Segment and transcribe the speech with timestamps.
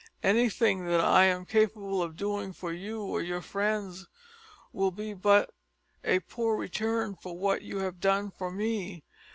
[0.23, 4.07] Anything that I am capable of doing for you or your friends
[4.73, 5.53] will be but
[6.03, 9.03] a poor return for what you have done for me.